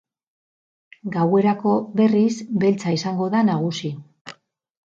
[1.15, 2.31] Gauerako, berriz,
[2.65, 3.93] beltza izango da nagusi.